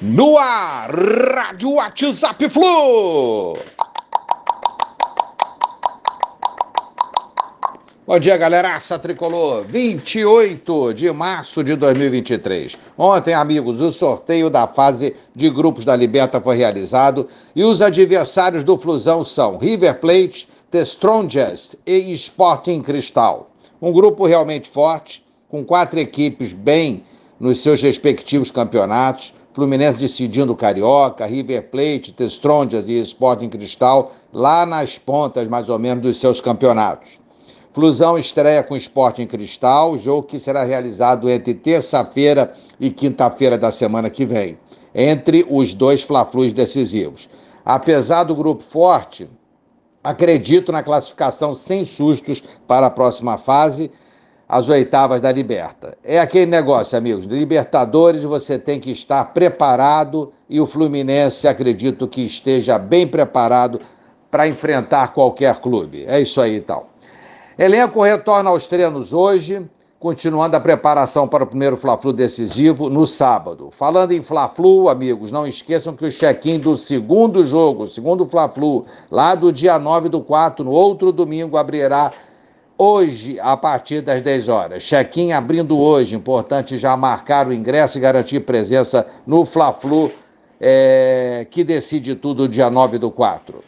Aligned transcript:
No 0.00 0.38
ar, 0.38 0.90
Rádio 0.94 1.72
WhatsApp 1.72 2.48
Flu. 2.48 3.54
Bom 8.06 8.18
dia, 8.20 8.36
galeraça 8.36 8.96
tricolor. 8.96 9.64
28 9.64 10.94
de 10.94 11.10
março 11.10 11.64
de 11.64 11.74
2023. 11.74 12.76
Ontem, 12.96 13.34
amigos, 13.34 13.80
o 13.80 13.90
sorteio 13.90 14.48
da 14.48 14.68
fase 14.68 15.16
de 15.34 15.50
grupos 15.50 15.84
da 15.84 15.96
Liberta 15.96 16.40
foi 16.40 16.56
realizado 16.56 17.26
e 17.56 17.64
os 17.64 17.82
adversários 17.82 18.62
do 18.62 18.78
Flusão 18.78 19.24
são 19.24 19.58
River 19.58 19.98
Plate, 19.98 20.48
The 20.70 20.82
Strongest 20.82 21.74
e 21.84 22.12
Sporting 22.12 22.82
Cristal. 22.82 23.50
Um 23.82 23.92
grupo 23.92 24.26
realmente 24.28 24.70
forte, 24.70 25.26
com 25.48 25.64
quatro 25.64 25.98
equipes 25.98 26.52
bem 26.52 27.02
nos 27.40 27.60
seus 27.60 27.82
respectivos 27.82 28.52
campeonatos. 28.52 29.34
Fluminense 29.58 29.98
decidindo 29.98 30.54
Carioca, 30.54 31.26
River 31.26 31.68
Plate, 31.68 32.12
The 32.12 32.26
Strongest 32.26 32.88
e 32.88 33.00
Sporting 33.00 33.48
Cristal 33.48 34.12
lá 34.32 34.64
nas 34.64 34.98
pontas, 35.00 35.48
mais 35.48 35.68
ou 35.68 35.80
menos, 35.80 36.00
dos 36.00 36.16
seus 36.16 36.40
campeonatos. 36.40 37.20
Flusão 37.72 38.16
estreia 38.16 38.62
com 38.62 38.76
Esporte 38.76 39.20
em 39.20 39.26
Cristal, 39.26 39.98
jogo 39.98 40.22
que 40.22 40.38
será 40.38 40.62
realizado 40.62 41.28
entre 41.28 41.54
terça-feira 41.54 42.52
e 42.78 42.88
quinta-feira 42.88 43.58
da 43.58 43.72
semana 43.72 44.08
que 44.08 44.24
vem, 44.24 44.56
entre 44.94 45.44
os 45.50 45.74
dois 45.74 46.04
Fla-Flus 46.04 46.52
decisivos. 46.52 47.28
Apesar 47.64 48.22
do 48.22 48.36
grupo 48.36 48.62
forte, 48.62 49.28
acredito 50.04 50.70
na 50.70 50.84
classificação 50.84 51.52
sem 51.52 51.84
sustos 51.84 52.44
para 52.68 52.86
a 52.86 52.90
próxima 52.90 53.36
fase, 53.36 53.90
as 54.48 54.68
oitavas 54.68 55.20
da 55.20 55.30
Liberta. 55.30 55.96
É 56.02 56.18
aquele 56.18 56.46
negócio, 56.46 56.96
amigos, 56.96 57.26
Libertadores 57.26 58.22
você 58.22 58.58
tem 58.58 58.80
que 58.80 58.90
estar 58.90 59.22
preparado 59.26 60.32
e 60.48 60.58
o 60.58 60.66
Fluminense 60.66 61.46
acredito 61.46 62.08
que 62.08 62.22
esteja 62.22 62.78
bem 62.78 63.06
preparado 63.06 63.78
para 64.30 64.48
enfrentar 64.48 65.12
qualquer 65.12 65.56
clube. 65.56 66.04
É 66.08 66.20
isso 66.20 66.40
aí, 66.40 66.56
então. 66.56 66.84
Elenco 67.58 68.02
retorna 68.02 68.48
aos 68.48 68.68
treinos 68.68 69.12
hoje, 69.12 69.68
continuando 69.98 70.56
a 70.56 70.60
preparação 70.60 71.26
para 71.26 71.44
o 71.44 71.46
primeiro 71.46 71.76
Fla-Flu 71.76 72.12
decisivo 72.12 72.88
no 72.88 73.06
sábado. 73.06 73.68
Falando 73.70 74.12
em 74.12 74.22
Fla-Flu, 74.22 74.88
amigos, 74.88 75.32
não 75.32 75.46
esqueçam 75.46 75.94
que 75.94 76.06
o 76.06 76.10
check-in 76.10 76.58
do 76.58 76.76
segundo 76.76 77.44
jogo, 77.44 77.86
segundo 77.86 78.26
Fla-Flu, 78.26 78.86
lá 79.10 79.34
do 79.34 79.52
dia 79.52 79.78
9 79.78 80.08
do 80.08 80.20
4, 80.22 80.64
no 80.64 80.70
outro 80.70 81.10
domingo, 81.10 81.56
abrirá 81.56 82.10
hoje 82.78 83.38
a 83.40 83.56
partir 83.56 84.00
das 84.00 84.22
10 84.22 84.48
horas. 84.48 84.84
Check-in 84.84 85.32
abrindo 85.32 85.76
hoje, 85.76 86.14
importante 86.14 86.78
já 86.78 86.96
marcar 86.96 87.48
o 87.48 87.52
ingresso 87.52 87.98
e 87.98 88.00
garantir 88.00 88.40
presença 88.40 89.04
no 89.26 89.44
Fla-Flu, 89.44 90.10
é, 90.60 91.46
que 91.50 91.64
decide 91.64 92.14
tudo 92.14 92.48
dia 92.48 92.70
9 92.70 92.98
do 92.98 93.10
4. 93.10 93.62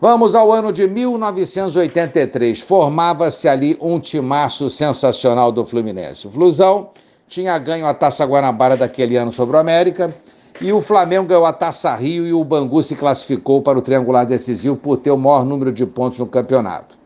Vamos 0.00 0.34
ao 0.34 0.50
ano 0.50 0.72
de 0.72 0.88
1983. 0.88 2.60
Formava-se 2.60 3.46
ali 3.46 3.76
um 3.80 4.00
timaço 4.00 4.68
sensacional 4.70 5.52
do 5.52 5.64
Fluminense. 5.64 6.26
O 6.26 6.30
Flusão 6.30 6.90
tinha 7.28 7.56
ganho 7.58 7.86
a 7.86 7.94
Taça 7.94 8.24
Guanabara 8.24 8.76
daquele 8.76 9.16
ano 9.16 9.30
sobre 9.30 9.56
o 9.56 9.60
América 9.60 10.12
e 10.60 10.72
o 10.72 10.80
Flamengo 10.80 11.28
ganhou 11.28 11.44
a 11.44 11.52
Taça 11.52 11.94
Rio 11.94 12.26
e 12.26 12.32
o 12.32 12.42
Bangu 12.42 12.82
se 12.82 12.96
classificou 12.96 13.62
para 13.62 13.78
o 13.78 13.82
triangular 13.82 14.26
decisivo 14.26 14.76
por 14.76 14.96
ter 14.96 15.10
o 15.10 15.16
maior 15.16 15.44
número 15.44 15.70
de 15.70 15.86
pontos 15.86 16.18
no 16.18 16.26
campeonato. 16.26 16.99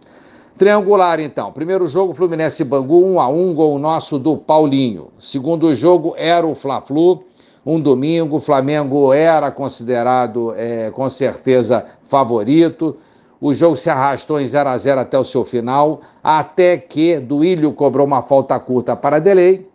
Triangular, 0.57 1.19
então. 1.21 1.53
Primeiro 1.53 1.89
jogo, 1.89 2.15
Fluminense 2.15 2.63
Bangu, 2.65 3.05
1 3.05 3.21
a 3.21 3.29
1 3.29 3.55
gol 3.55 3.79
nosso 3.79 4.19
do 4.19 4.37
Paulinho. 4.37 5.09
Segundo 5.19 5.75
jogo, 5.75 6.15
era 6.17 6.47
o 6.47 6.55
Fla-Flu 6.55 7.25
um 7.65 7.81
domingo. 7.81 8.41
Flamengo 8.41 9.13
era 9.13 9.51
considerado, 9.51 10.53
é, 10.57 10.91
com 10.91 11.09
certeza, 11.09 11.85
favorito. 12.03 12.97
O 13.41 13.53
jogo 13.53 13.77
se 13.77 13.91
arrastou 13.91 14.41
em 14.41 14.47
0 14.47 14.69
a 14.69 14.79
0 14.79 15.01
até 15.01 15.19
o 15.19 15.25
seu 15.25 15.45
final, 15.45 16.01
até 16.23 16.77
que 16.77 17.19
Duílio 17.19 17.73
cobrou 17.73 18.07
uma 18.07 18.23
falta 18.23 18.59
curta 18.59 18.97
para 18.97 19.19
Delay, 19.19 19.69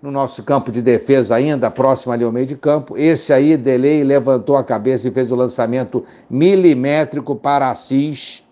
no 0.00 0.10
nosso 0.10 0.42
campo 0.42 0.72
de 0.72 0.82
defesa 0.82 1.36
ainda, 1.36 1.70
próximo 1.70 2.12
ali 2.12 2.24
ao 2.24 2.32
meio 2.32 2.46
de 2.46 2.56
campo. 2.56 2.98
Esse 2.98 3.32
aí, 3.32 3.56
Delay, 3.56 4.02
levantou 4.02 4.56
a 4.56 4.64
cabeça 4.64 5.06
e 5.06 5.12
fez 5.12 5.30
o 5.30 5.36
lançamento 5.36 6.04
milimétrico 6.28 7.36
para 7.36 7.70
Assis 7.70 8.42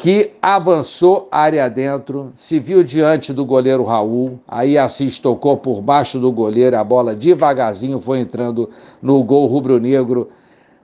que 0.00 0.32
avançou 0.40 1.28
área 1.30 1.68
dentro, 1.68 2.32
se 2.34 2.58
viu 2.58 2.82
diante 2.82 3.34
do 3.34 3.44
goleiro 3.44 3.84
Raul, 3.84 4.40
aí 4.48 4.78
Assis 4.78 5.20
tocou 5.20 5.58
por 5.58 5.82
baixo 5.82 6.18
do 6.18 6.32
goleiro, 6.32 6.78
a 6.78 6.82
bola 6.82 7.14
devagarzinho 7.14 8.00
foi 8.00 8.20
entrando 8.20 8.70
no 9.02 9.22
gol 9.22 9.46
rubro-negro, 9.46 10.30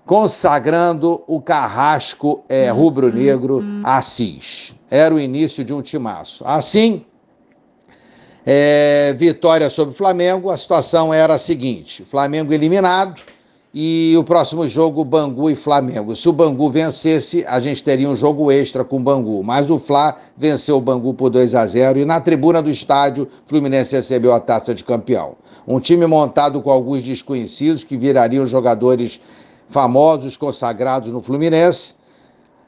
consagrando 0.04 1.22
o 1.26 1.40
carrasco 1.40 2.44
é, 2.46 2.68
rubro-negro 2.68 3.60
Assis. 3.82 4.74
Era 4.90 5.14
o 5.14 5.18
início 5.18 5.64
de 5.64 5.72
um 5.72 5.80
timaço. 5.80 6.44
Assim, 6.46 7.02
é, 8.44 9.14
vitória 9.14 9.70
sobre 9.70 9.94
o 9.94 9.96
Flamengo, 9.96 10.50
a 10.50 10.58
situação 10.58 11.12
era 11.12 11.36
a 11.36 11.38
seguinte: 11.38 12.04
Flamengo 12.04 12.52
eliminado, 12.52 13.18
e 13.78 14.16
o 14.16 14.24
próximo 14.24 14.66
jogo, 14.66 15.04
Bangu 15.04 15.50
e 15.50 15.54
Flamengo. 15.54 16.16
Se 16.16 16.26
o 16.30 16.32
Bangu 16.32 16.70
vencesse, 16.70 17.44
a 17.46 17.60
gente 17.60 17.84
teria 17.84 18.08
um 18.08 18.16
jogo 18.16 18.50
extra 18.50 18.82
com 18.82 18.96
o 18.96 19.00
Bangu. 19.00 19.44
Mas 19.44 19.68
o 19.70 19.78
Fla 19.78 20.16
venceu 20.34 20.78
o 20.78 20.80
Bangu 20.80 21.12
por 21.12 21.28
2 21.28 21.54
a 21.54 21.66
0 21.66 21.98
e 21.98 22.04
na 22.06 22.18
tribuna 22.18 22.62
do 22.62 22.70
estádio, 22.70 23.28
Fluminense 23.46 23.94
recebeu 23.94 24.32
a 24.32 24.40
taça 24.40 24.74
de 24.74 24.82
campeão. 24.82 25.36
Um 25.68 25.78
time 25.78 26.06
montado 26.06 26.62
com 26.62 26.70
alguns 26.70 27.02
desconhecidos 27.02 27.84
que 27.84 27.98
virariam 27.98 28.46
jogadores 28.46 29.20
famosos, 29.68 30.38
consagrados 30.38 31.12
no 31.12 31.20
Fluminense. 31.20 31.96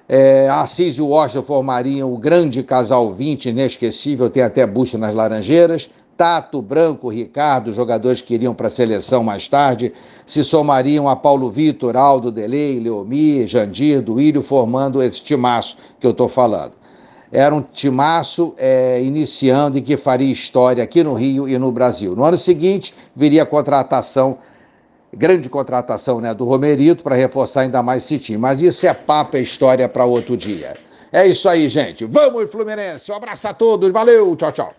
É, 0.07 0.47
Assis 0.51 0.99
e 0.99 1.01
Washington 1.01 1.43
formariam 1.43 2.13
o 2.13 2.19
grande 2.19 2.63
casal 2.63 3.15
20, 3.15 3.49
inesquecível, 3.49 4.29
tem 4.29 4.43
até 4.43 4.67
busto 4.67 4.99
nas 4.99 5.15
Laranjeiras. 5.15 5.89
Tato, 6.19 6.61
Branco, 6.61 7.09
Ricardo, 7.09 7.73
jogadores 7.73 8.21
que 8.21 8.35
iriam 8.35 8.53
para 8.53 8.67
a 8.67 8.71
seleção 8.71 9.23
mais 9.23 9.49
tarde, 9.49 9.93
se 10.27 10.43
somariam 10.43 11.09
a 11.09 11.15
Paulo 11.15 11.49
Vitor, 11.49 11.97
Aldo 11.97 12.33
Delei, 12.33 12.81
Leomir, 12.81 13.47
Jandir, 13.47 14.03
Duílio, 14.03 14.43
formando 14.43 15.01
esse 15.01 15.23
timaço 15.23 15.77
que 16.01 16.07
eu 16.07 16.11
estou 16.11 16.27
falando. 16.29 16.73
Era 17.31 17.55
um 17.55 17.63
timaço 17.63 18.53
é, 18.59 19.01
iniciando 19.01 19.79
e 19.79 19.81
que 19.81 19.97
faria 19.97 20.33
história 20.33 20.83
aqui 20.83 21.05
no 21.05 21.15
Rio 21.15 21.49
e 21.49 21.57
no 21.57 21.71
Brasil. 21.71 22.17
No 22.17 22.25
ano 22.25 22.37
seguinte, 22.37 22.93
viria 23.15 23.45
a 23.45 23.47
contratação, 23.47 24.39
grande 25.13 25.49
contratação 25.49 26.21
né, 26.21 26.35
do 26.35 26.45
Romerito 26.45 27.05
para 27.05 27.15
reforçar 27.15 27.61
ainda 27.61 27.81
mais 27.81 28.03
esse 28.03 28.19
time. 28.19 28.39
Mas 28.39 28.61
isso 28.61 28.85
é 28.89 28.93
papo, 28.93 29.37
é 29.37 29.41
história 29.41 29.89
para 29.89 30.05
outro 30.05 30.37
dia. 30.37 30.75
É 31.13 31.29
isso 31.29 31.49
aí, 31.49 31.69
gente. 31.69 32.05
Vamos, 32.05 32.51
Fluminense. 32.51 33.13
Um 33.13 33.15
abraço 33.15 33.47
a 33.47 33.55
todos. 33.55 33.93
Valeu. 33.93 34.35
Tchau, 34.35 34.51
tchau. 34.51 34.67